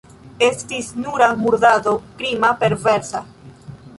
Estis 0.45 0.87
nura 1.01 1.27
murdado, 1.41 1.93
krima, 2.21 2.51
perversa. 2.65 3.25